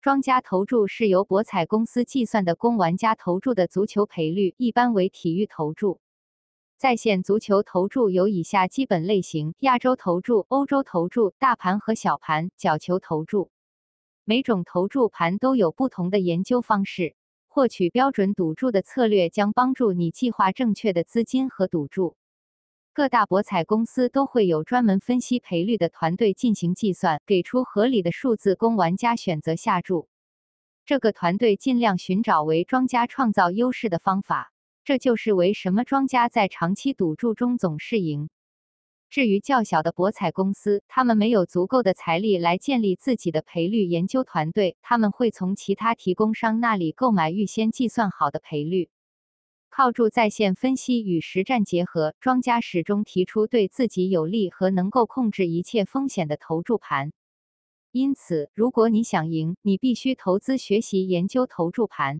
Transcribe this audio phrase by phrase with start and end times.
[0.00, 6.00] 庄家投注是由博彩公司计算的供玩家投注的足球赔率，一般为体育投注。
[6.76, 13.50] 在线足球投注有以下基本类型：亚洲投注、欧洲投注、大盘和小盘、角球投注。
[14.24, 17.16] 每种投注盘都有不同的研究方式，
[17.48, 22.14] 获取标准赌注的策略将帮助你计划正确的资金和赌注。
[22.98, 30.08] 各大博彩公司都会有专门分析赔率的团队进行计算，给出合理的数字供玩家选择下注。
[30.84, 34.52] 这个团队尽量寻找为庄家创造优势的方法，
[34.82, 38.30] 这就是为什么庄家在长期赌注中总是赢。
[39.08, 48.90] 至于较小的博彩公司，他们没有足够的财力来建立自己的赔率研究团队，他们会从其他提供商那里购买预先计算好的赔率。
[49.78, 57.12] 靠住在线分析与实战结合，庄家始终提出对自己有利和能够控制一切风险的投注盘。
[57.92, 62.18] 因此，如果你想赢，你必须投资学习研究投注盘。